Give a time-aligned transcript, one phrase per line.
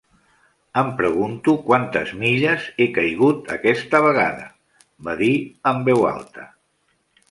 [0.81, 4.51] "Em pregunto quantes milles he caigut aquesta vegada",
[5.11, 5.33] va dir
[5.75, 6.53] en veu alta.